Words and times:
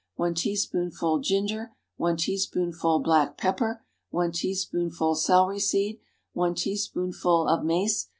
1 0.15 0.33
teaspoonful 0.33 1.19
ginger. 1.19 1.75
1 1.97 2.17
teaspoonful 2.17 2.97
black 3.01 3.37
pepper. 3.37 3.83
1 4.09 4.31
teaspoonful 4.31 5.13
celery 5.13 5.59
seed. 5.59 5.99
1 6.33 6.55
teaspoonful 6.55 7.47
of 7.47 7.63
mace. 7.63 8.07